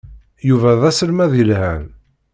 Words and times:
Yuba 0.47 0.71
d 0.79 0.81
aselmad 0.89 1.31
yelhan. 1.35 1.83